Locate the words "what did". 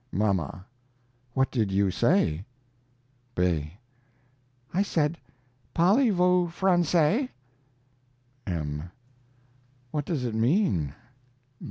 1.35-1.71